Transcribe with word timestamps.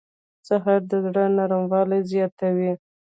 سهار 0.47 0.81
د 0.91 0.93
زړه 1.05 1.23
نرموالی 1.37 2.01
زیاتوي. 2.11 2.71